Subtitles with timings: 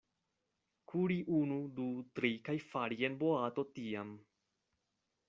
[0.93, 1.85] Kuri unu, du,
[2.19, 4.15] tri, kaj fari en boato tiam.